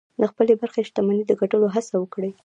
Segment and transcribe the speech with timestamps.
[0.19, 2.31] د خپلې برخې شتمني د ګټلو هڅه وکړئ.